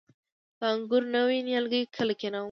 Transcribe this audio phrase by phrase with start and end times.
[0.59, 2.39] د انګورو نوي نیالګي کله کینوم؟